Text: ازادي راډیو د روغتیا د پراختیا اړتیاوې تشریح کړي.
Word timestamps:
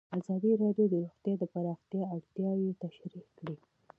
ازادي 0.17 0.51
راډیو 0.61 0.85
د 0.91 0.93
روغتیا 1.03 1.33
د 1.39 1.43
پراختیا 1.53 2.03
اړتیاوې 2.15 2.69
تشریح 2.83 3.25
کړي. 3.37 3.55